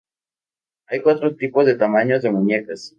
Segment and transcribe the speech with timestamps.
[0.87, 2.89] Hay cuatro tipos de tamaños de muñecas.